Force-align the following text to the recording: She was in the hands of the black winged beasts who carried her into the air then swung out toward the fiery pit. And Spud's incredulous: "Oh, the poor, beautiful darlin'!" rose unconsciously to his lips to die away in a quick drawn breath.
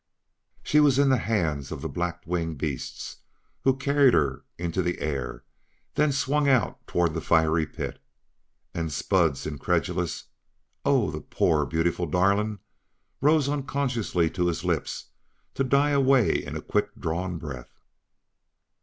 She 0.63 0.79
was 0.79 0.97
in 0.97 1.09
the 1.09 1.17
hands 1.19 1.71
of 1.71 1.83
the 1.83 1.87
black 1.87 2.23
winged 2.25 2.57
beasts 2.57 3.17
who 3.63 3.77
carried 3.77 4.15
her 4.15 4.43
into 4.57 4.81
the 4.81 4.97
air 4.99 5.43
then 5.93 6.11
swung 6.11 6.49
out 6.49 6.87
toward 6.87 7.13
the 7.13 7.21
fiery 7.21 7.67
pit. 7.67 8.01
And 8.73 8.91
Spud's 8.91 9.45
incredulous: 9.45 10.23
"Oh, 10.83 11.11
the 11.11 11.21
poor, 11.21 11.67
beautiful 11.67 12.07
darlin'!" 12.07 12.57
rose 13.21 13.47
unconsciously 13.47 14.27
to 14.31 14.47
his 14.47 14.63
lips 14.63 15.09
to 15.53 15.63
die 15.63 15.91
away 15.91 16.31
in 16.33 16.55
a 16.57 16.63
quick 16.63 16.95
drawn 16.99 17.37
breath. 17.37 17.75